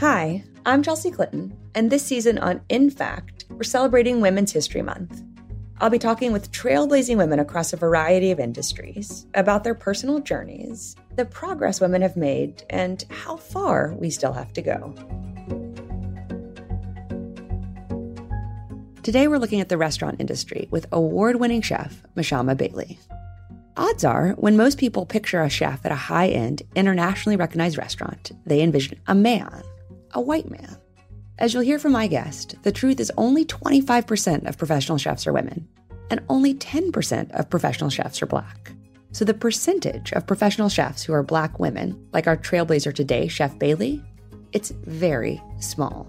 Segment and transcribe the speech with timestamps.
[0.00, 5.22] Hi, I'm Chelsea Clinton, and this season on In Fact, we're celebrating Women's History Month.
[5.80, 10.96] I'll be talking with trailblazing women across a variety of industries about their personal journeys,
[11.14, 14.92] the progress women have made, and how far we still have to go.
[19.02, 22.98] Today, we're looking at the restaurant industry with award winning chef Mashama Bailey.
[23.78, 28.32] Odds are, when most people picture a chef at a high end, internationally recognized restaurant,
[28.44, 29.62] they envision a man,
[30.16, 30.76] a white man.
[31.38, 35.32] As you'll hear from my guest, the truth is only 25% of professional chefs are
[35.32, 35.68] women,
[36.10, 38.72] and only 10% of professional chefs are black.
[39.12, 43.58] So the percentage of professional chefs who are black women, like our trailblazer today, Chef
[43.58, 44.02] Bailey,
[44.52, 46.06] it's very small.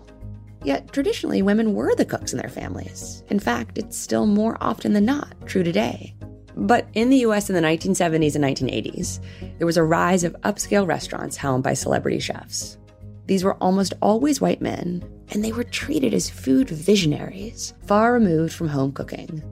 [0.64, 3.24] Yet traditionally, women were the cooks in their families.
[3.30, 6.16] In fact, it's still more often than not true today.
[6.56, 9.20] But in the US in the 1970s and 1980s,
[9.58, 12.78] there was a rise of upscale restaurants helmed by celebrity chefs.
[13.28, 18.54] These were almost always white men, and they were treated as food visionaries, far removed
[18.54, 19.44] from home cooking.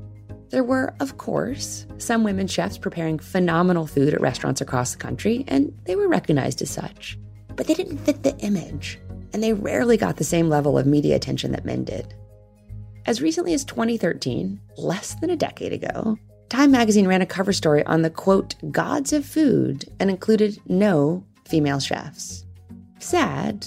[0.50, 5.44] There were, of course, some women chefs preparing phenomenal food at restaurants across the country,
[5.48, 7.20] and they were recognized as such.
[7.56, 9.00] But they didn't fit the image,
[9.34, 12.14] and they rarely got the same level of media attention that men did.
[13.06, 16.18] As recently as 2013, less than a decade ago,
[16.50, 21.26] Time magazine ran a cover story on the quote, gods of food, and included no
[21.48, 22.45] female chefs.
[23.00, 23.66] Sad,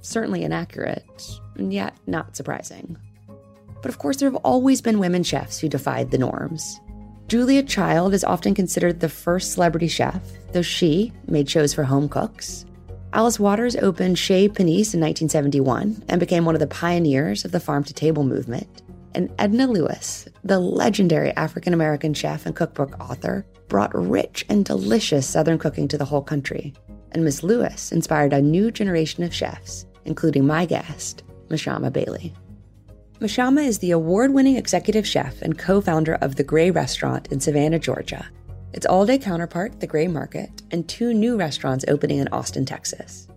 [0.00, 2.96] certainly inaccurate, and yet not surprising.
[3.82, 6.80] But of course, there have always been women chefs who defied the norms.
[7.28, 10.22] Julia Child is often considered the first celebrity chef,
[10.52, 12.66] though she made shows for home cooks.
[13.14, 17.60] Alice Waters opened Chez Panisse in 1971 and became one of the pioneers of the
[17.60, 18.82] farm to table movement.
[19.14, 25.26] And Edna Lewis, the legendary African American chef and cookbook author, brought rich and delicious
[25.26, 26.74] Southern cooking to the whole country.
[27.14, 32.34] And Miss Lewis inspired a new generation of chefs, including my guest, Mashama Bailey.
[33.20, 37.38] Mashama is the award winning executive chef and co founder of The Gray Restaurant in
[37.38, 38.26] Savannah, Georgia.
[38.72, 43.28] Its all day counterpart, The Gray Market, and two new restaurants opening in Austin, Texas.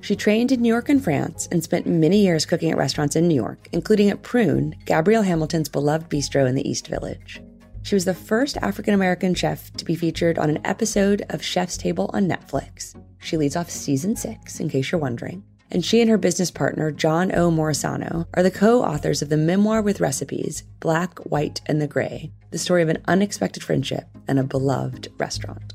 [0.00, 3.28] She trained in New York and France and spent many years cooking at restaurants in
[3.28, 7.42] New York, including at Prune, Gabrielle Hamilton's beloved bistro in the East Village.
[7.82, 11.76] She was the first African American chef to be featured on an episode of Chef's
[11.76, 12.94] Table on Netflix.
[13.18, 15.42] She leads off season six, in case you're wondering.
[15.72, 17.50] And she and her business partner, John O.
[17.50, 22.32] Morisano, are the co authors of the memoir with recipes, Black, White, and the Gray,
[22.50, 25.72] the story of an unexpected friendship and a beloved restaurant.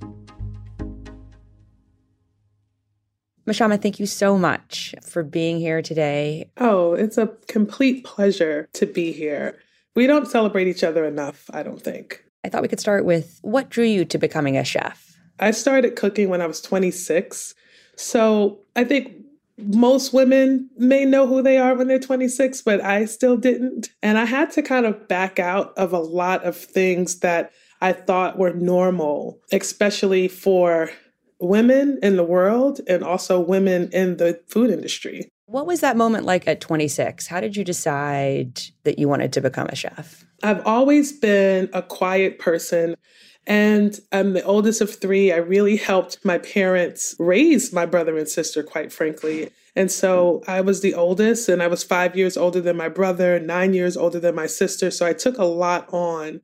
[3.47, 6.49] Mashama, thank you so much for being here today.
[6.57, 9.59] Oh, it's a complete pleasure to be here.
[9.95, 12.23] We don't celebrate each other enough, I don't think.
[12.43, 15.17] I thought we could start with what drew you to becoming a chef?
[15.39, 17.55] I started cooking when I was 26.
[17.95, 19.13] So I think
[19.57, 23.89] most women may know who they are when they're 26, but I still didn't.
[24.03, 27.51] And I had to kind of back out of a lot of things that
[27.81, 30.89] I thought were normal, especially for
[31.39, 35.29] women in the world and also women in the food industry.
[35.47, 37.27] What was that moment like at 26?
[37.27, 40.25] How did you decide that you wanted to become a chef?
[40.43, 42.95] I've always been a quiet person.
[43.47, 45.31] And I'm the oldest of three.
[45.31, 49.51] I really helped my parents raise my brother and sister, quite frankly.
[49.75, 53.39] And so I was the oldest, and I was five years older than my brother,
[53.39, 54.89] nine years older than my sister.
[54.89, 56.41] So I took a lot on,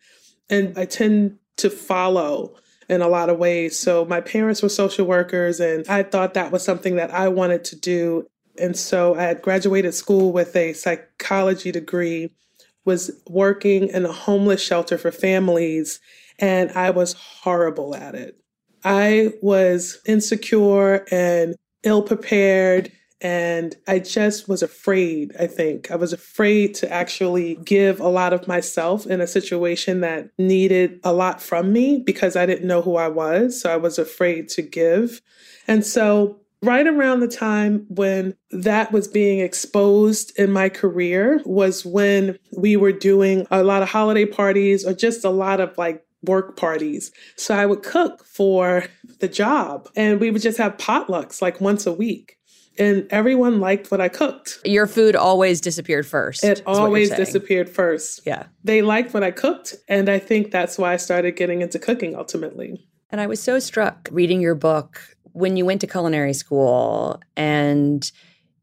[0.50, 2.56] and I tend to follow
[2.90, 3.80] in a lot of ways.
[3.80, 7.64] So my parents were social workers, and I thought that was something that I wanted
[7.66, 8.28] to do.
[8.60, 12.32] And so I had graduated school with a psychology degree,
[12.86, 16.00] was working in a homeless shelter for families,
[16.40, 18.38] and I was horrible at it.
[18.84, 25.92] I was insecure and ill prepared and I just was afraid, I think.
[25.92, 31.00] I was afraid to actually give a lot of myself in a situation that needed
[31.04, 33.62] a lot from me because I didn't know who I was.
[33.62, 35.22] So I was afraid to give.
[35.68, 41.86] And so right around the time when that was being exposed in my career was
[41.86, 46.06] when we were doing a lot of holiday parties or just a lot of like
[46.24, 47.12] work parties.
[47.36, 48.86] So I would cook for
[49.20, 52.38] the job and we would just have potlucks like once a week
[52.78, 54.60] and everyone liked what I cooked.
[54.64, 56.44] Your food always disappeared first.
[56.44, 58.22] It always disappeared first.
[58.26, 58.46] Yeah.
[58.64, 59.76] They liked what I cooked.
[59.88, 62.88] And I think that's why I started getting into cooking ultimately.
[63.10, 68.12] And I was so struck reading your book when you went to culinary school and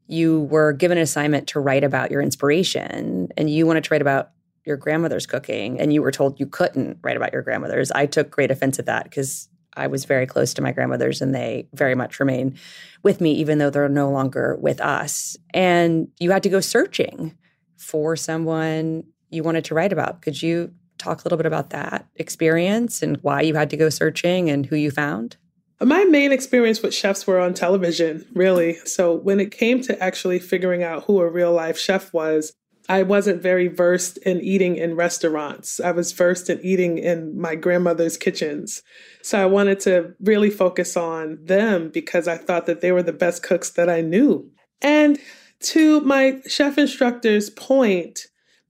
[0.07, 4.01] you were given an assignment to write about your inspiration and you wanted to write
[4.01, 4.31] about
[4.65, 7.91] your grandmother's cooking and you were told you couldn't write about your grandmother's.
[7.91, 11.33] I took great offense at that because I was very close to my grandmothers and
[11.33, 12.57] they very much remain
[13.03, 15.37] with me, even though they're no longer with us.
[15.53, 17.37] And you had to go searching
[17.77, 20.21] for someone you wanted to write about.
[20.21, 23.89] Could you talk a little bit about that experience and why you had to go
[23.89, 25.37] searching and who you found?
[25.81, 28.75] My main experience with chefs were on television, really.
[28.85, 32.53] So when it came to actually figuring out who a real life chef was,
[32.89, 35.79] I wasn't very versed in eating in restaurants.
[35.79, 38.81] I was versed in eating in my grandmother's kitchens.
[39.21, 43.13] So I wanted to really focus on them because I thought that they were the
[43.13, 44.49] best cooks that I knew.
[44.81, 45.19] And
[45.61, 48.25] to my chef instructor's point,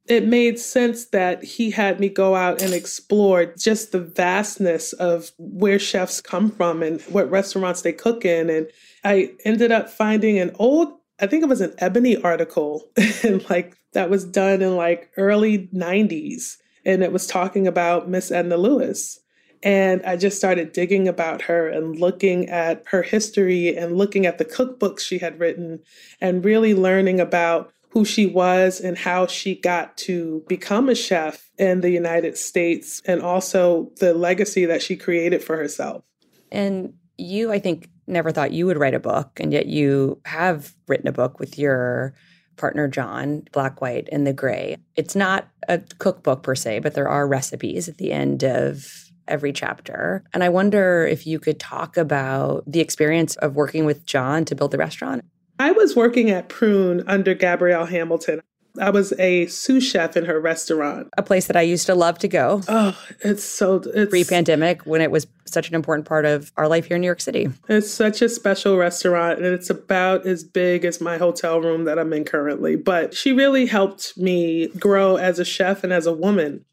[0.09, 5.31] it made sense that he had me go out and explore just the vastness of
[5.37, 8.49] where chefs come from and what restaurants they cook in.
[8.49, 8.67] And
[9.03, 12.89] I ended up finding an old I think it was an Ebony article,
[13.23, 18.31] and like that was done in like early 90s, and it was talking about Miss
[18.31, 19.19] Edna Lewis.
[19.61, 24.37] And I just started digging about her and looking at her history and looking at
[24.37, 25.79] the cookbooks she had written
[26.21, 31.49] and really learning about who she was and how she got to become a chef
[31.57, 36.03] in the United States and also the legacy that she created for herself.
[36.51, 40.73] And you, I think, never thought you would write a book, and yet you have
[40.87, 42.13] written a book with your
[42.57, 44.77] partner John, Black, White, and the Gray.
[44.95, 49.53] It's not a cookbook per se, but there are recipes at the end of every
[49.53, 50.23] chapter.
[50.33, 54.55] And I wonder if you could talk about the experience of working with John to
[54.55, 55.23] build the restaurant.
[55.59, 58.41] I was working at Prune under Gabrielle Hamilton.
[58.79, 61.09] I was a sous chef in her restaurant.
[61.17, 62.61] A place that I used to love to go.
[62.69, 66.85] Oh, it's so it's pre-pandemic when it was such an important part of our life
[66.85, 67.49] here in New York City.
[67.67, 71.99] It's such a special restaurant and it's about as big as my hotel room that
[71.99, 72.77] I'm in currently.
[72.77, 76.63] But she really helped me grow as a chef and as a woman.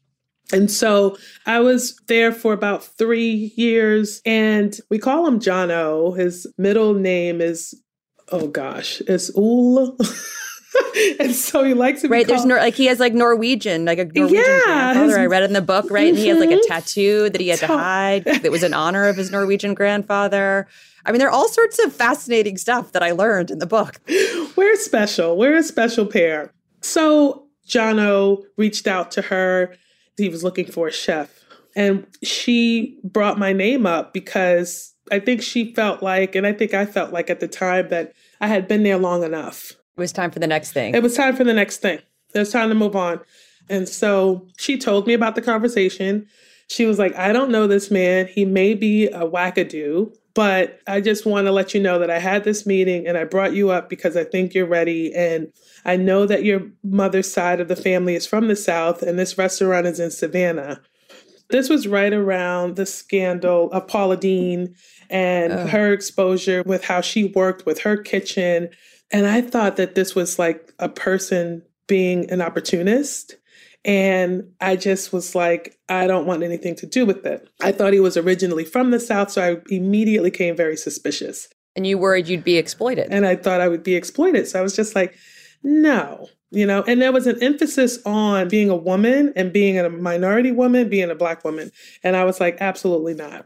[0.53, 6.13] And so I was there for about three years, and we call him John O.
[6.13, 7.73] His middle name is,
[8.31, 9.97] oh gosh, it's Ul.
[11.19, 12.27] and so he likes to right.
[12.27, 15.05] Called- there's like he has like Norwegian, like a Norwegian Yeah, grandfather.
[15.07, 16.09] his- I read in the book, right?
[16.09, 16.67] And he has like a Mhm.
[16.67, 20.67] tattoo that he had to hide that was in honor of his Norwegian grandfather.
[21.05, 23.99] I mean, there are all sorts of fascinating stuff that I learned in the book.
[24.57, 25.37] We're special.
[25.37, 26.51] We're a special pair.
[26.81, 29.73] So Jono reached out to her.
[30.17, 31.29] He was looking for a chef.
[31.77, 36.73] And she brought my name up because I think she felt like, and I think
[36.73, 39.71] I felt like at the time that I had been there long enough.
[39.71, 40.93] It was time for the next thing.
[40.93, 41.99] It was time for the next thing.
[42.33, 43.19] It was time to move on.
[43.69, 46.27] And so she told me about the conversation.
[46.67, 48.27] She was like, I don't know this man.
[48.27, 52.19] He may be a wackadoo, but I just want to let you know that I
[52.19, 55.13] had this meeting and I brought you up because I think you're ready.
[55.15, 55.51] And
[55.85, 59.37] I know that your mother's side of the family is from the South and this
[59.37, 60.81] restaurant is in Savannah.
[61.49, 64.75] This was right around the scandal of Paula Deen
[65.09, 65.69] and Ugh.
[65.69, 68.69] her exposure with how she worked with her kitchen.
[69.11, 73.37] And I thought that this was like a person being an opportunist.
[73.85, 77.47] And I just was like, I don't want anything to do with it.
[77.61, 81.47] I thought he was originally from the South, so I immediately came very suspicious.
[81.77, 83.07] and you worried you'd be exploited.
[83.09, 84.47] And I thought I would be exploited.
[84.47, 85.15] So I was just like,
[85.63, 89.89] no, you know, and there was an emphasis on being a woman and being a
[89.89, 91.71] minority woman, being a black woman.
[92.03, 93.45] And I was like, absolutely not.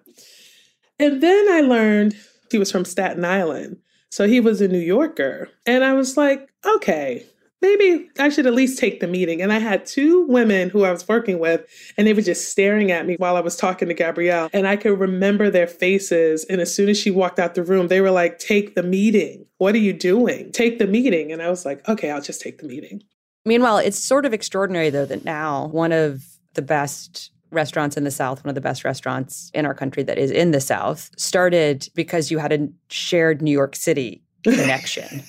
[1.00, 2.16] And then I learned
[2.52, 3.78] he was from Staten Island.
[4.10, 5.50] So he was a New Yorker.
[5.66, 7.26] And I was like, okay,
[7.62, 9.42] maybe I should at least take the meeting.
[9.42, 11.66] And I had two women who I was working with,
[11.98, 14.50] and they were just staring at me while I was talking to Gabrielle.
[14.54, 16.44] And I could remember their faces.
[16.46, 19.46] And as soon as she walked out the room, they were like, take the meeting.
[19.58, 20.52] What are you doing?
[20.52, 21.32] Take the meeting.
[21.32, 23.04] And I was like, okay, I'll just take the meeting.
[23.46, 28.12] Meanwhile, it's sort of extraordinary though that now one of the best restaurants in the
[28.12, 31.90] South, one of the best restaurants in our country that is in the South, started
[31.96, 35.24] because you had a shared New York City connection.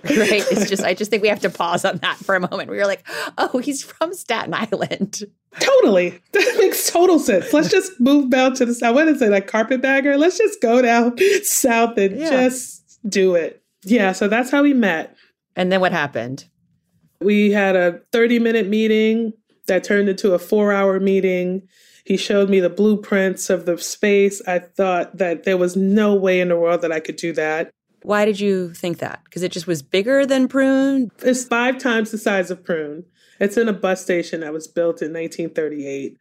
[0.04, 0.44] right?
[0.50, 2.70] It's just I just think we have to pause on that for a moment.
[2.70, 3.06] We were like,
[3.38, 5.22] oh, he's from Staten Island.
[5.60, 6.20] Totally.
[6.32, 7.52] That makes total sense.
[7.52, 8.94] Let's just move down to the south.
[8.94, 10.16] What is it, like carpetbagger?
[10.16, 12.30] Let's just go down south and Yeah.
[12.30, 13.62] just do it.
[13.84, 15.16] Yeah, so that's how we met.
[15.56, 16.44] And then what happened?
[17.20, 19.32] We had a 30 minute meeting
[19.66, 21.62] that turned into a four hour meeting.
[22.04, 24.40] He showed me the blueprints of the space.
[24.46, 27.70] I thought that there was no way in the world that I could do that.
[28.02, 29.20] Why did you think that?
[29.24, 31.10] Because it just was bigger than Prune?
[31.22, 33.04] It's five times the size of Prune.
[33.38, 36.16] It's in a bus station that was built in 1938.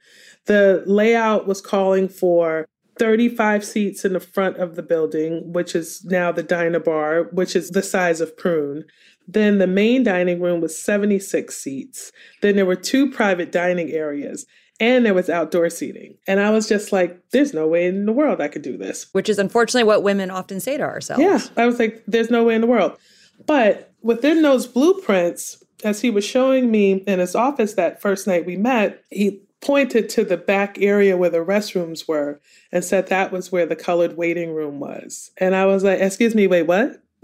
[0.45, 2.67] The layout was calling for
[2.97, 7.55] 35 seats in the front of the building, which is now the diner bar, which
[7.55, 8.83] is the size of Prune.
[9.27, 12.11] Then the main dining room was 76 seats.
[12.41, 14.45] Then there were two private dining areas
[14.79, 16.17] and there was outdoor seating.
[16.27, 19.07] And I was just like, there's no way in the world I could do this.
[19.11, 21.21] Which is unfortunately what women often say to ourselves.
[21.21, 22.97] Yeah, I was like, there's no way in the world.
[23.45, 28.45] But within those blueprints, as he was showing me in his office that first night
[28.45, 32.39] we met, he pointed to the back area where the restrooms were
[32.71, 35.31] and said that was where the colored waiting room was.
[35.37, 37.01] And I was like, excuse me, wait, what?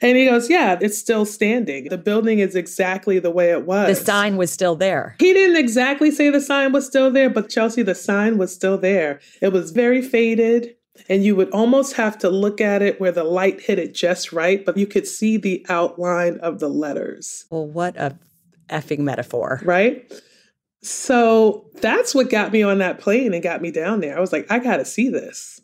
[0.00, 1.88] and he goes, yeah, it's still standing.
[1.88, 3.98] The building is exactly the way it was.
[3.98, 5.16] The sign was still there.
[5.18, 8.78] He didn't exactly say the sign was still there, but Chelsea, the sign was still
[8.78, 9.20] there.
[9.40, 10.74] It was very faded,
[11.08, 14.32] and you would almost have to look at it where the light hit it just
[14.32, 17.46] right, but you could see the outline of the letters.
[17.50, 18.16] Well, what a
[18.68, 19.60] effing metaphor.
[19.64, 20.12] Right?
[20.82, 24.16] So that's what got me on that plane and got me down there.
[24.16, 25.57] I was like, I got to see this.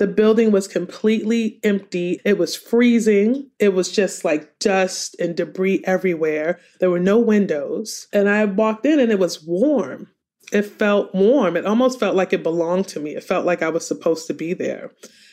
[0.00, 2.22] The building was completely empty.
[2.24, 3.50] It was freezing.
[3.58, 6.58] It was just like dust and debris everywhere.
[6.80, 8.08] There were no windows.
[8.10, 10.08] And I walked in and it was warm.
[10.54, 11.54] It felt warm.
[11.54, 13.14] It almost felt like it belonged to me.
[13.14, 14.90] It felt like I was supposed to be there.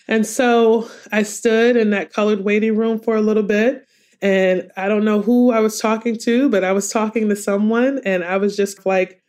[0.10, 3.88] And so I stood in that colored waiting room for a little bit.
[4.22, 8.02] And I don't know who I was talking to, but I was talking to someone
[8.04, 9.22] and I was just like,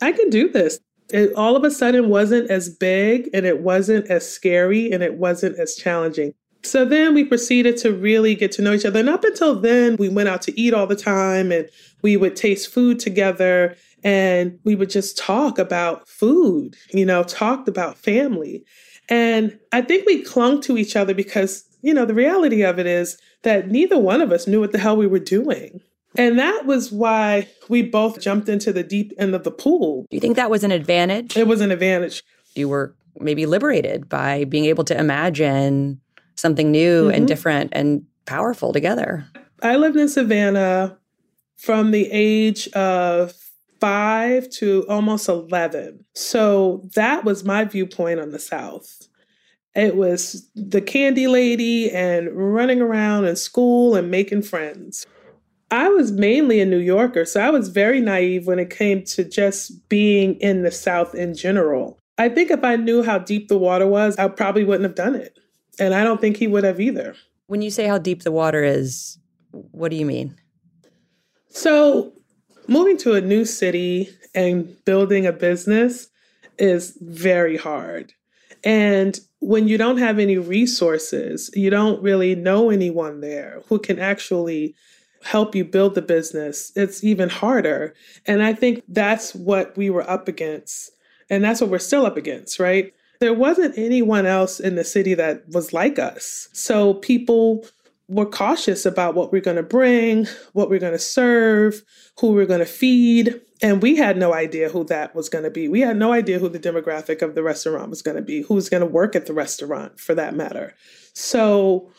[0.00, 0.78] I can do this.
[1.10, 5.14] It all of a sudden wasn't as big and it wasn't as scary and it
[5.14, 6.34] wasn't as challenging.
[6.62, 8.98] So then we proceeded to really get to know each other.
[8.98, 11.68] And up until then, we went out to eat all the time and
[12.02, 17.68] we would taste food together and we would just talk about food, you know, talked
[17.68, 18.64] about family.
[19.08, 22.86] And I think we clung to each other because, you know, the reality of it
[22.86, 25.80] is that neither one of us knew what the hell we were doing.
[26.18, 30.06] And that was why we both jumped into the deep end of the pool.
[30.10, 31.36] Do you think that was an advantage?
[31.36, 32.22] It was an advantage.
[32.54, 36.00] You were maybe liberated by being able to imagine
[36.36, 37.28] something new and Mhm.
[37.28, 39.24] different and powerful together.
[39.62, 40.98] I lived in Savannah
[41.56, 43.32] from the age of
[43.80, 46.04] five to almost 11.
[46.14, 49.08] So that was my viewpoint on the South.
[49.74, 55.06] It was the candy lady and running around in school and making friends.
[55.76, 59.22] I was mainly a New Yorker, so I was very naive when it came to
[59.22, 61.98] just being in the South in general.
[62.16, 65.14] I think if I knew how deep the water was, I probably wouldn't have done
[65.14, 65.38] it.
[65.78, 67.14] And I don't think he would have either.
[67.46, 69.18] When you say how deep the water is,
[69.50, 70.34] what do you mean?
[71.50, 72.14] So,
[72.66, 76.08] moving to a new city and building a business
[76.58, 78.14] is very hard.
[78.64, 83.98] And when you don't have any resources, you don't really know anyone there who can
[83.98, 84.74] actually
[85.26, 87.94] help you build the business, it's even harder.
[88.26, 90.92] And I think that's what we were up against.
[91.28, 92.94] And that's what we're still up against, right?
[93.20, 96.48] There wasn't anyone else in the city that was like us.
[96.52, 97.66] So people
[98.08, 101.82] were cautious about what we're going to bring, what we're going to serve,
[102.20, 103.40] who we're going to feed.
[103.62, 105.66] And we had no idea who that was going to be.
[105.66, 108.54] We had no idea who the demographic of the restaurant was going to be, who
[108.54, 110.74] was going to work at the restaurant for that matter.
[111.14, 111.90] So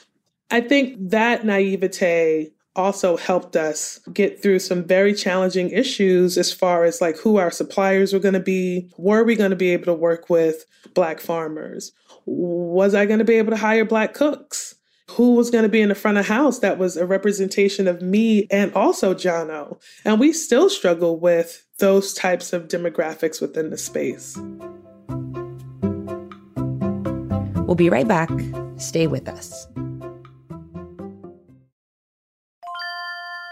[0.50, 6.86] I think that naivete also helped us get through some very challenging issues as far
[6.86, 8.90] as like who our suppliers were going to be.
[8.98, 11.92] Were we going to be able to work with Black farmers?
[12.26, 14.76] Was I going to be able to hire Black cooks?
[15.12, 18.02] Who was going to be in the front of house that was a representation of
[18.02, 19.82] me and also Jono?
[20.06, 24.38] And we still struggle with those types of demographics within the space.
[27.66, 28.30] We'll be right back.
[28.78, 29.68] Stay with us.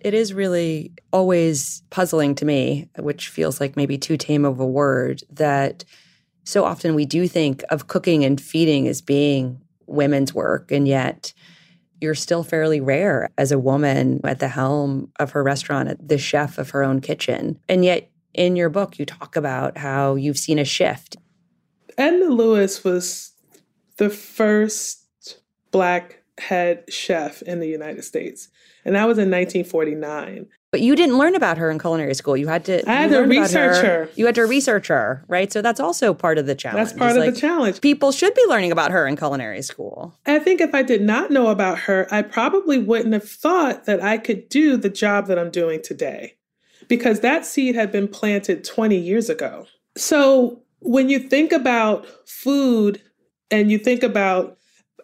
[0.00, 4.66] It is really always puzzling to me, which feels like maybe too tame of a
[4.66, 5.84] word, that
[6.44, 11.32] so often we do think of cooking and feeding as being women's work, and yet
[12.00, 16.56] you're still fairly rare as a woman at the helm of her restaurant, the chef
[16.56, 17.58] of her own kitchen.
[17.68, 21.16] And yet, in your book, you talk about how you've seen a shift.
[21.98, 23.32] Edna Lewis was
[23.98, 25.04] the first
[25.72, 28.48] Black head chef in the United States,
[28.84, 30.46] and that was in 1949.
[30.72, 32.36] But you didn't learn about her in culinary school.
[32.36, 32.88] You had to.
[32.88, 34.04] I had to research her.
[34.04, 34.08] her.
[34.14, 35.52] You had to research her, right?
[35.52, 36.90] So that's also part of the challenge.
[36.90, 37.80] That's part It's of like, the challenge.
[37.80, 40.14] People should be learning about her in culinary school.
[40.26, 44.00] I think if I did not know about her, I probably wouldn't have thought that
[44.00, 46.36] I could do the job that I'm doing today
[46.86, 49.66] because that seed had been planted 20 years ago.
[49.96, 53.02] So when you think about food
[53.50, 54.56] and you think about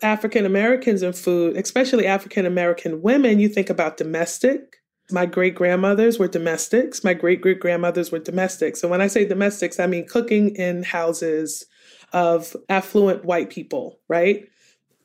[0.03, 4.77] African Americans and food, especially African American women, you think about domestic.
[5.11, 7.05] My great grandmothers were domestics.
[7.05, 8.83] My great great grandmothers were domestics.
[8.83, 11.67] And when I say domestics, I mean cooking in houses
[12.13, 14.49] of affluent white people, right?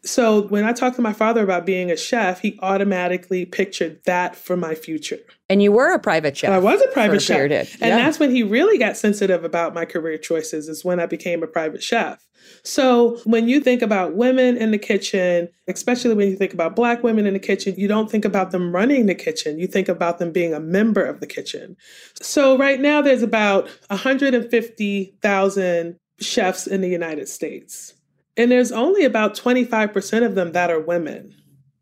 [0.04, 4.36] So when I talked to my father about being a chef, he automatically pictured that
[4.36, 5.20] for my future.
[5.48, 6.50] And you were a private chef.
[6.50, 7.38] I was a private chef.
[7.38, 7.70] period.
[7.82, 11.44] And that's when he really got sensitive about my career choices, is when I became
[11.44, 12.26] a private chef.
[12.64, 17.02] So when you think about women in the kitchen, especially when you think about Black
[17.04, 19.58] women in the kitchen, you don't think about them running the kitchen.
[19.58, 21.76] You think about them being a member of the kitchen.
[22.22, 27.96] So right now, there's about 150,000 chefs in the United States.
[28.38, 31.36] And there's only about 25% of them that are women.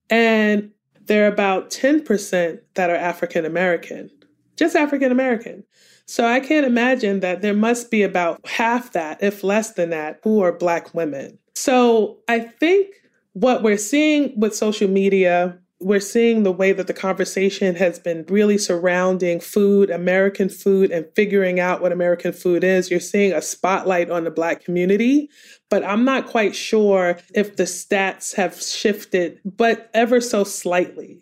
[0.10, 4.10] And there are about 10% that are African American,
[4.56, 5.64] just African American.
[6.10, 10.20] So I can't imagine that there must be about half that, if less than that,
[10.24, 11.38] who are Black women.
[11.54, 12.88] So I think
[13.34, 18.26] what we're seeing with social media, we're seeing the way that the conversation has been
[18.28, 22.90] really surrounding food, American food, and figuring out what American food is.
[22.90, 25.30] You're seeing a spotlight on the Black community,
[25.70, 31.22] but I'm not quite sure if the stats have shifted, but ever so slightly.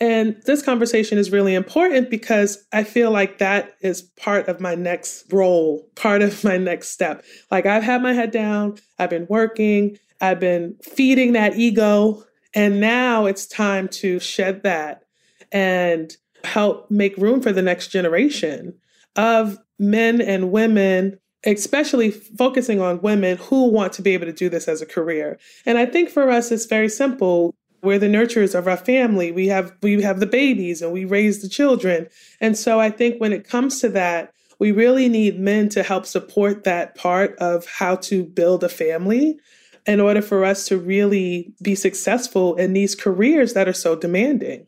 [0.00, 4.76] And this conversation is really important because I feel like that is part of my
[4.76, 7.24] next role, part of my next step.
[7.50, 12.22] Like I've had my head down, I've been working, I've been feeding that ego,
[12.54, 15.02] and now it's time to shed that
[15.50, 18.74] and help make room for the next generation
[19.16, 24.48] of men and women especially focusing on women who want to be able to do
[24.48, 25.38] this as a career.
[25.66, 27.54] And I think for us it's very simple.
[27.82, 29.30] We're the nurturers of our family.
[29.32, 32.08] We have we have the babies and we raise the children.
[32.40, 36.04] And so I think when it comes to that, we really need men to help
[36.06, 39.38] support that part of how to build a family
[39.86, 44.66] in order for us to really be successful in these careers that are so demanding.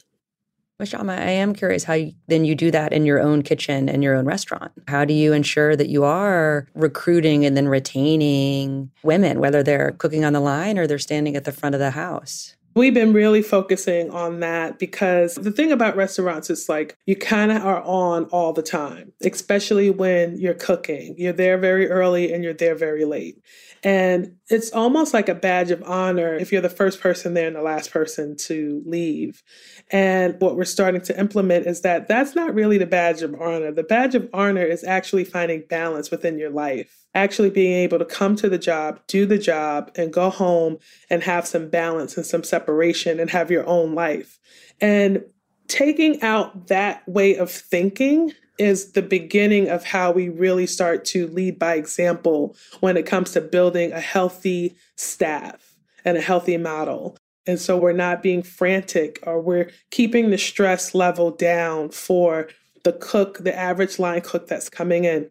[0.80, 4.02] Mashama, I am curious how you, then you do that in your own kitchen and
[4.02, 4.72] your own restaurant.
[4.88, 10.24] How do you ensure that you are recruiting and then retaining women, whether they're cooking
[10.24, 12.56] on the line or they're standing at the front of the house?
[12.74, 17.50] We've been really focusing on that because the thing about restaurants is like you kind
[17.50, 21.16] of are on all the time, especially when you're cooking.
[21.18, 23.42] You're there very early and you're there very late.
[23.82, 27.56] And it's almost like a badge of honor if you're the first person there and
[27.56, 29.42] the last person to leave.
[29.90, 33.72] And what we're starting to implement is that that's not really the badge of honor.
[33.72, 38.04] The badge of honor is actually finding balance within your life, actually being able to
[38.04, 40.76] come to the job, do the job, and go home
[41.08, 44.38] and have some balance and some separation and have your own life.
[44.80, 45.24] And
[45.68, 51.26] taking out that way of thinking is the beginning of how we really start to
[51.28, 57.16] lead by example when it comes to building a healthy staff and a healthy model.
[57.46, 62.48] And so we're not being frantic or we're keeping the stress level down for
[62.84, 65.30] the cook, the average line cook that's coming in.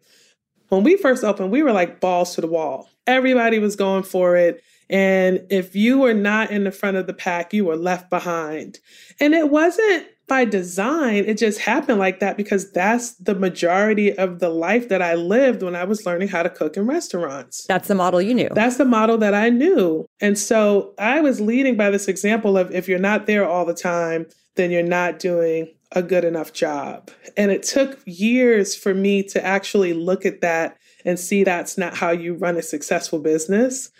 [0.68, 2.88] When we first opened, we were like balls to the wall.
[3.06, 4.62] Everybody was going for it.
[4.90, 8.80] And if you were not in the front of the pack, you were left behind.
[9.20, 14.38] And it wasn't by design, it just happened like that because that's the majority of
[14.38, 17.66] the life that I lived when I was learning how to cook in restaurants.
[17.66, 18.48] That's the model you knew.
[18.52, 20.06] That's the model that I knew.
[20.20, 23.74] And so I was leading by this example of if you're not there all the
[23.74, 27.10] time, then you're not doing a good enough job.
[27.36, 31.96] And it took years for me to actually look at that and see that's not
[31.96, 33.90] how you run a successful business.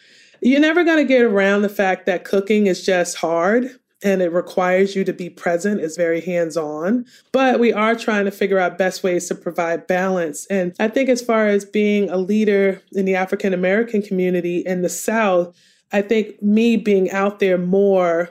[0.42, 4.32] You're never going to get around the fact that cooking is just hard and it
[4.32, 8.78] requires you to be present it's very hands-on but we are trying to figure out
[8.78, 10.46] best ways to provide balance.
[10.46, 14.82] And i think as far as being a leader in the african american community in
[14.82, 15.54] the south
[15.92, 18.30] i think me being out there more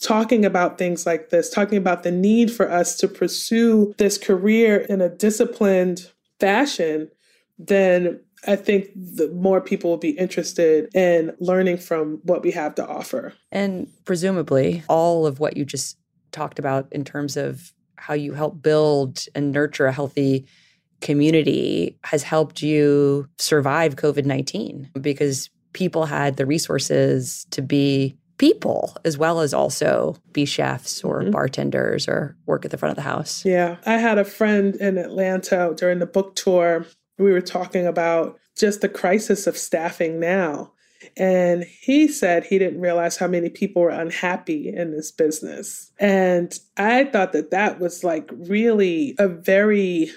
[0.00, 4.78] talking about things like this talking about the need for us to pursue this career
[4.88, 7.10] in a disciplined fashion
[7.58, 12.74] then I think the more people will be interested in learning from what we have
[12.76, 13.34] to offer.
[13.52, 15.98] And presumably, all of what you just
[16.32, 20.46] talked about in terms of how you help build and nurture a healthy
[21.00, 28.96] community has helped you survive COVID 19 because people had the resources to be people
[29.04, 31.30] as well as also be chefs or mm-hmm.
[31.30, 33.44] bartenders or work at the front of the house.
[33.44, 33.76] Yeah.
[33.84, 36.86] I had a friend in Atlanta during the book tour
[37.20, 40.72] we were talking about just the crisis of staffing now.
[41.16, 45.90] And he said he didn't realize how many people were unhappy in this business.
[45.98, 50.10] And I thought that that was like really a very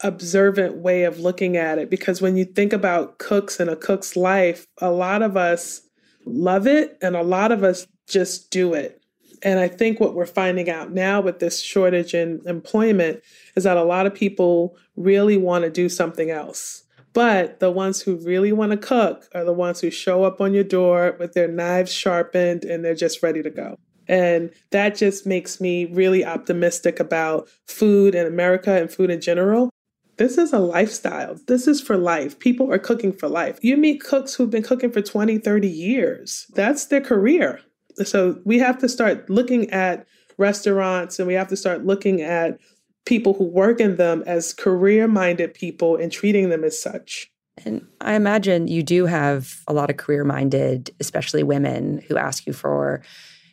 [0.00, 4.16] observant way of looking at it because when you think about cooks and a cook's
[4.16, 5.80] life, a lot of us
[6.26, 8.95] love it and a lot of us just do it.
[9.42, 13.22] And I think what we're finding out now with this shortage in employment
[13.54, 16.84] is that a lot of people really want to do something else.
[17.12, 20.52] But the ones who really want to cook are the ones who show up on
[20.52, 23.78] your door with their knives sharpened and they're just ready to go.
[24.08, 29.70] And that just makes me really optimistic about food in America and food in general.
[30.18, 31.36] This is a lifestyle.
[31.46, 32.38] This is for life.
[32.38, 33.58] People are cooking for life.
[33.62, 36.46] You meet cooks who've been cooking for 20, 30 years.
[36.54, 37.60] That's their career.
[38.04, 40.06] So we have to start looking at
[40.38, 42.58] restaurants and we have to start looking at
[43.06, 47.30] people who work in them as career minded people and treating them as such.
[47.64, 52.46] And I imagine you do have a lot of career minded, especially women, who ask
[52.46, 53.02] you for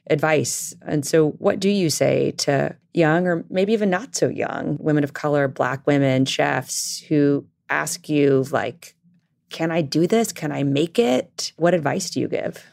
[0.09, 0.73] advice.
[0.85, 5.05] And so, what do you say to young or maybe even not so young women
[5.05, 8.95] of color, Black women, chefs who ask you, like,
[9.49, 10.33] can I do this?
[10.33, 11.53] Can I make it?
[11.55, 12.65] What advice do you give?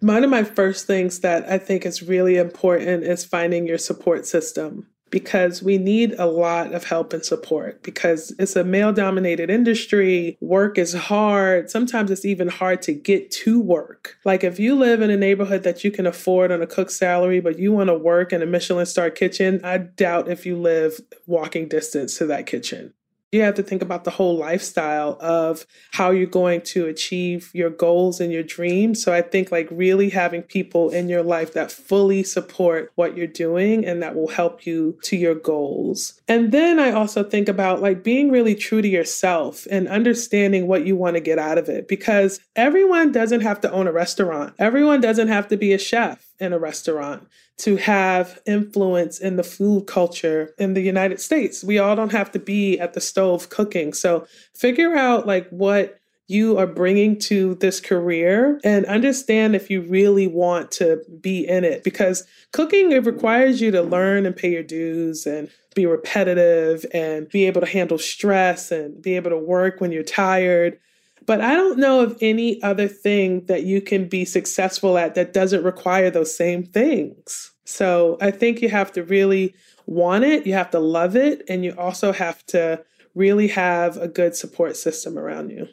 [0.00, 4.26] One of my first things that I think is really important is finding your support
[4.26, 9.50] system because we need a lot of help and support because it's a male dominated
[9.50, 10.36] industry.
[10.40, 11.70] Work is hard.
[11.70, 14.16] Sometimes it's even hard to get to work.
[14.24, 17.40] Like if you live in a neighborhood that you can afford on a cook salary,
[17.40, 21.00] but you want to work in a Michelin star kitchen, I doubt if you live
[21.26, 22.94] walking distance to that kitchen.
[23.30, 27.68] You have to think about the whole lifestyle of how you're going to achieve your
[27.68, 29.02] goals and your dreams.
[29.02, 33.26] So I think like really having people in your life that fully support what you're
[33.26, 36.18] doing and that will help you to your goals.
[36.26, 40.86] And then I also think about like being really true to yourself and understanding what
[40.86, 44.54] you want to get out of it because everyone doesn't have to own a restaurant.
[44.58, 47.28] Everyone doesn't have to be a chef in a restaurant
[47.58, 51.64] to have influence in the food culture in the United States.
[51.64, 53.92] We all don't have to be at the stove cooking.
[53.92, 59.80] So figure out like what you are bringing to this career and understand if you
[59.80, 64.52] really want to be in it because cooking it requires you to learn and pay
[64.52, 69.38] your dues and be repetitive and be able to handle stress and be able to
[69.38, 70.78] work when you're tired
[71.28, 75.34] but I don't know of any other thing that you can be successful at that
[75.34, 77.52] doesn't require those same things.
[77.66, 81.66] So I think you have to really want it, you have to love it, and
[81.66, 82.82] you also have to
[83.14, 85.68] really have a good support system around you.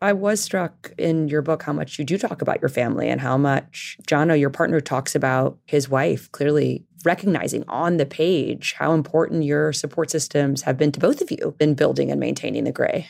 [0.00, 3.20] I was struck in your book how much you do talk about your family and
[3.20, 8.92] how much Jono, your partner, talks about his wife, clearly recognizing on the page how
[8.92, 12.70] important your support systems have been to both of you in building and maintaining the
[12.70, 13.08] gray.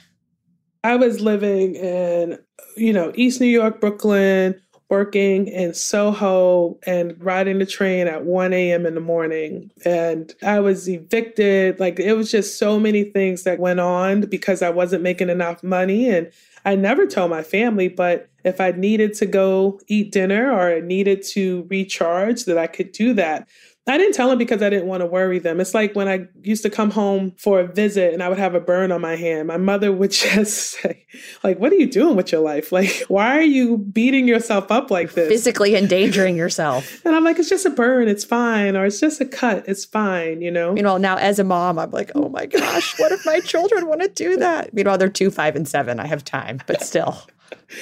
[0.82, 2.38] I was living in,
[2.76, 8.52] you know, East New York, Brooklyn, working in Soho and riding the train at 1
[8.52, 8.86] a.m.
[8.86, 9.70] in the morning.
[9.84, 11.78] And I was evicted.
[11.78, 15.62] Like it was just so many things that went on because I wasn't making enough
[15.62, 16.10] money.
[16.10, 16.30] And
[16.64, 20.80] I never told my family, but if I needed to go eat dinner or I
[20.80, 23.48] needed to recharge, that I could do that.
[23.90, 25.60] I didn't tell them because I didn't want to worry them.
[25.60, 28.54] It's like when I used to come home for a visit and I would have
[28.54, 29.48] a burn on my hand.
[29.48, 31.06] My mother would just say,
[31.42, 32.72] like, what are you doing with your life?
[32.72, 35.28] Like, why are you beating yourself up like this?
[35.28, 37.00] Physically endangering yourself.
[37.04, 38.76] and I'm like, it's just a burn, it's fine.
[38.76, 40.74] Or it's just a cut, it's fine, you know?
[40.76, 43.86] You know, now as a mom, I'm like, oh my gosh, what if my children
[43.86, 44.72] want to do that?
[44.72, 46.00] Meanwhile, they're two, five, and seven.
[46.00, 47.20] I have time, but still,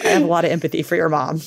[0.04, 1.40] I have a lot of empathy for your mom.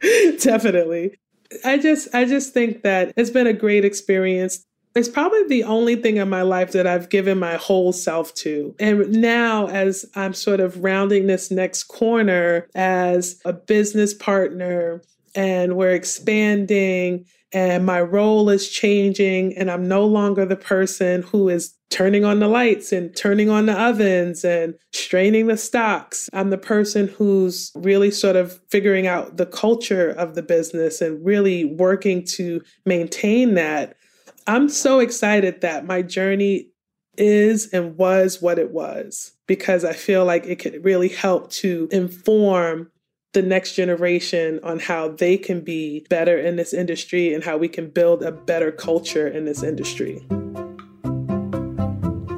[0.40, 1.18] Definitely.
[1.64, 4.64] I just I just think that it's been a great experience.
[4.94, 8.74] It's probably the only thing in my life that I've given my whole self to.
[8.78, 15.02] And now, as I'm sort of rounding this next corner as a business partner,
[15.34, 21.48] and we're expanding and my role is changing and i'm no longer the person who
[21.48, 26.28] is turning on the lights and turning on the ovens and straining the stocks.
[26.32, 31.24] I'm the person who's really sort of figuring out the culture of the business and
[31.24, 33.96] really working to maintain that.
[34.46, 36.70] I'm so excited that my journey
[37.16, 41.88] is and was what it was because i feel like it could really help to
[41.90, 42.90] inform
[43.36, 47.68] the next generation on how they can be better in this industry and how we
[47.68, 50.24] can build a better culture in this industry.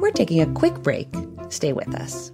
[0.01, 1.07] We're taking a quick break.
[1.47, 2.33] Stay with us.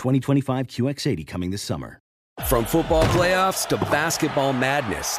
[0.00, 2.00] 2025 QX80 coming this summer.
[2.46, 5.18] From football playoffs to basketball madness,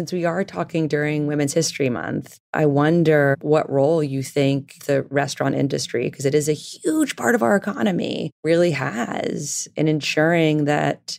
[0.00, 5.02] Since we are talking during Women's History Month, I wonder what role you think the
[5.10, 10.64] restaurant industry, because it is a huge part of our economy, really has in ensuring
[10.64, 11.18] that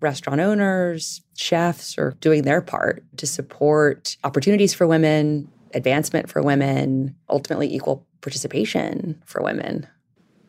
[0.00, 7.14] restaurant owners, chefs are doing their part to support opportunities for women, advancement for women,
[7.28, 9.86] ultimately equal participation for women.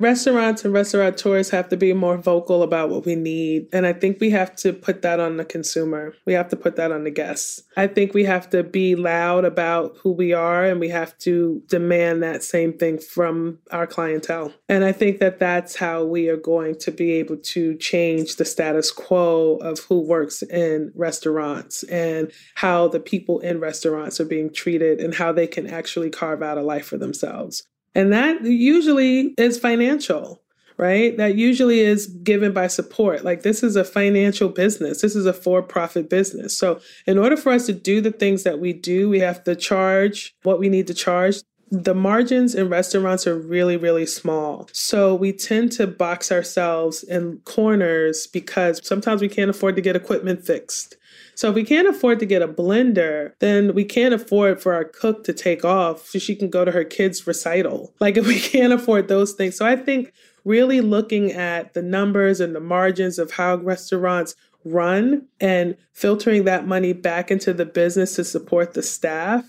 [0.04, 3.68] Restaurants and restaurateurs have to be more vocal about what we need.
[3.74, 6.14] And I think we have to put that on the consumer.
[6.26, 7.64] We have to put that on the guests.
[7.76, 11.64] I think we have to be loud about who we are and we have to
[11.68, 14.54] demand that same thing from our clientele.
[14.70, 18.46] And I think that that's how we are going to be able to change the
[18.46, 24.52] status quo of who works in restaurants and how the people in restaurants are being
[24.52, 27.64] treated and how they can actually carve out a life for themselves.
[27.96, 30.42] And that usually is financial,
[30.78, 31.16] right?
[31.18, 33.24] That usually is given by support.
[33.24, 36.58] Like this is a financial business, this is a for profit business.
[36.58, 39.56] So, in order for us to do the things that we do, we have to
[39.56, 41.38] charge what we need to charge.
[41.70, 44.70] The margins in restaurants are really, really small.
[44.74, 49.96] So we tend to box ourselves in corners because sometimes we can't afford to get
[49.96, 50.98] equipment fixed.
[51.36, 54.86] So if we can't afford to get a blender, then we can't afford for our
[54.86, 57.94] cook to take off so she can go to her kids' recital.
[58.04, 59.56] Like if we can't afford those things.
[59.56, 60.12] So I think
[60.44, 66.68] really looking at the numbers and the margins of how restaurants run and filtering that
[66.68, 69.46] money back into the business to support the staff,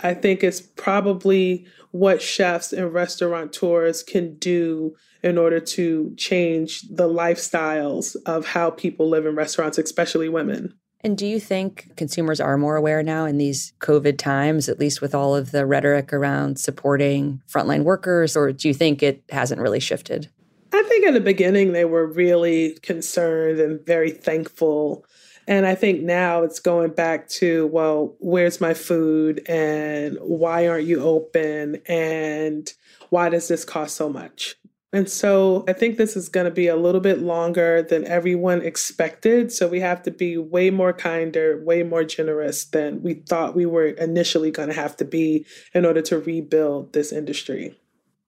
[0.00, 7.08] I think is probably what chefs and restaurateurs can do in order to change the
[7.08, 10.74] lifestyles of how people live in restaurants, especially women.
[11.04, 15.02] And do you think consumers are more aware now in these COVID times, at least
[15.02, 19.60] with all of the rhetoric around supporting frontline workers, or do you think it hasn't
[19.60, 20.30] really shifted?
[20.72, 25.04] I think in the beginning they were really concerned and very thankful.
[25.46, 30.86] And I think now it's going back to, well, where's my food and why aren't
[30.86, 32.72] you open and
[33.10, 34.56] why does this cost so much?
[34.94, 38.62] And so I think this is going to be a little bit longer than everyone
[38.62, 39.50] expected.
[39.50, 43.66] So we have to be way more kinder, way more generous than we thought we
[43.66, 47.76] were initially going to have to be in order to rebuild this industry.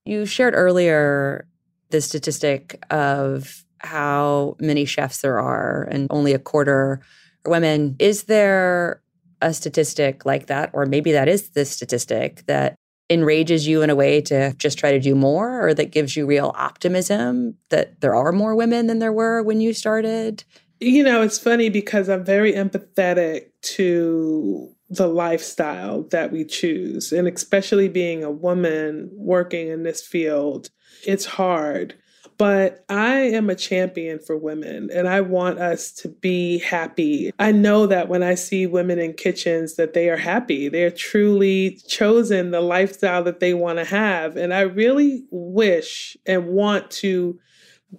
[0.04, 1.46] You shared earlier
[1.90, 7.00] the statistic of how many chefs there are and only a quarter
[7.44, 7.94] are women.
[8.00, 9.02] Is there
[9.40, 12.74] a statistic like that, or maybe that is the statistic that
[13.08, 16.26] enrages you in a way to just try to do more or that gives you
[16.26, 20.44] real optimism that there are more women than there were when you started?
[20.80, 27.26] You know, it's funny because I'm very empathetic to the lifestyle that we choose, and
[27.26, 30.70] especially being a woman working in this field,
[31.04, 31.94] it's hard.
[32.38, 37.32] But I am a champion for women and I want us to be happy.
[37.38, 40.68] I know that when I see women in kitchens that they are happy.
[40.68, 44.36] They're truly chosen the lifestyle that they want to have.
[44.36, 47.38] And I really wish and want to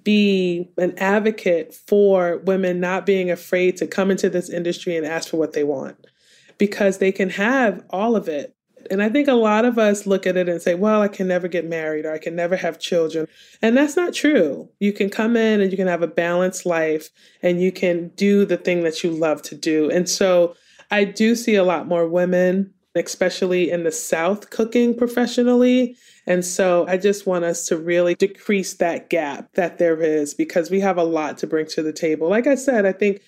[0.04, 5.30] be an advocate for women not being afraid to come into this industry and ask
[5.30, 5.98] for what they want
[6.58, 8.57] because they can have all of it
[8.90, 11.28] and I think a lot of us look at it and say, well, I can
[11.28, 13.28] never get married or I can never have children.
[13.62, 14.70] And that's not true.
[14.80, 17.10] You can come in and you can have a balanced life
[17.42, 19.90] and you can do the thing that you love to do.
[19.90, 20.56] And so
[20.92, 25.96] I do see a lot more women, especially in the South, cooking professionally.
[26.26, 30.70] And so I just want us to really decrease that gap that there is because
[30.70, 32.30] we have a lot to bring to the table.
[32.30, 33.22] Like I said, I think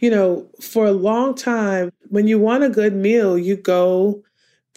[0.00, 4.22] you know, for a long time, when you want a good meal, you go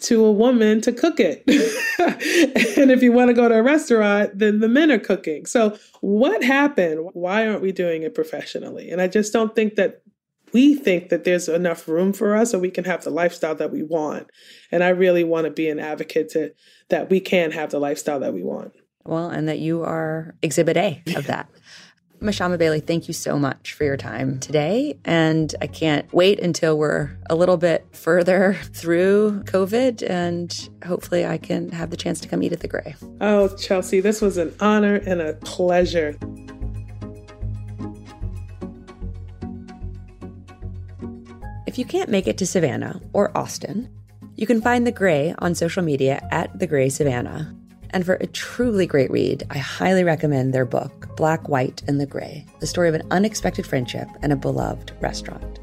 [0.04, 1.42] to a woman to cook it.
[2.78, 5.46] and if you want to go to a restaurant, then the men are cooking.
[5.46, 7.10] So, what happened?
[7.12, 8.90] Why aren't we doing it professionally?
[8.90, 10.02] And I just don't think that
[10.52, 13.72] we think that there's enough room for us so we can have the lifestyle that
[13.72, 14.30] we want.
[14.70, 16.52] And I really want to be an advocate to
[16.90, 18.72] that we can have the lifestyle that we want.
[19.04, 21.50] Well, and that you are exhibit A of that.
[22.24, 24.98] Mashama Bailey, thank you so much for your time today.
[25.04, 31.36] And I can't wait until we're a little bit further through COVID and hopefully I
[31.38, 32.94] can have the chance to come eat at the Grey.
[33.20, 36.16] Oh, Chelsea, this was an honor and a pleasure.
[41.66, 43.90] If you can't make it to Savannah or Austin,
[44.36, 47.54] you can find The Grey on social media at The Grey Savannah.
[47.94, 52.06] And for a truly great read, I highly recommend their book, Black, White, and the
[52.06, 55.60] Grey The Story of an Unexpected Friendship and a Beloved Restaurant.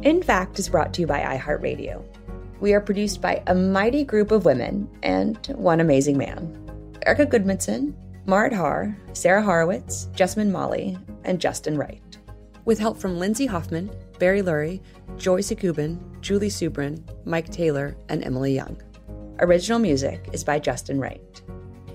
[0.00, 2.02] In Fact is brought to you by iHeartRadio.
[2.60, 6.56] We are produced by a mighty group of women and one amazing man
[7.04, 7.92] Erica Goodmanson,
[8.24, 12.16] Marit Har, Sarah Horowitz, Jessamine Molly, and Justin Wright.
[12.64, 14.80] With help from Lindsay Hoffman, Barry Lurie,
[15.18, 18.80] Joy Sakubin, Julie Subrin, Mike Taylor, and Emily Young.
[19.42, 21.42] Original music is by Justin Wright.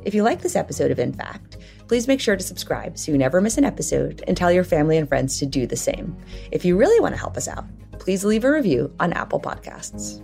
[0.03, 3.19] If you like this episode of In Fact, please make sure to subscribe so you
[3.19, 6.17] never miss an episode and tell your family and friends to do the same.
[6.51, 7.65] If you really want to help us out,
[7.99, 10.23] please leave a review on Apple Podcasts.